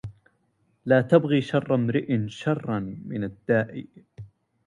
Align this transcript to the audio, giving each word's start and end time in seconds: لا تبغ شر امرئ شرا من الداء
لا 0.89 0.99
تبغ 1.09 1.31
شر 1.49 1.69
امرئ 1.77 2.17
شرا 2.39 2.79
من 3.09 3.23
الداء 3.23 3.73